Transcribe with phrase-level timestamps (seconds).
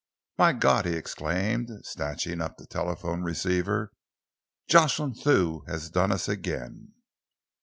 [0.39, 3.91] "My God!" he exclaimed, snatching up the telephone receiver.
[4.67, 6.93] "Jocelyn Thew has done us again!"